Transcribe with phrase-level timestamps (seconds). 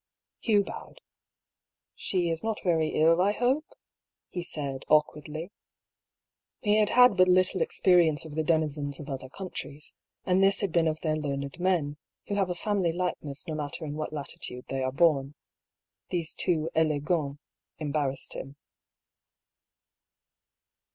[0.45, 0.99] ''Hugh bowed."
[1.93, 3.65] She is not very ill, I hope?
[4.01, 5.51] '* he said, awkwardly.
[6.63, 9.93] He had had but little experience of the denizens of other countries,
[10.25, 13.85] and this had been of their learned men, who have a family likeness no matter
[13.85, 15.35] in what latitude they are bom.
[16.09, 17.37] These two eUgants
[17.77, 18.55] embarrassed him.